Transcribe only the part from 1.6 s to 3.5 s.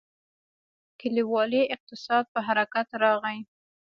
اقتصاد په حرکت راغی.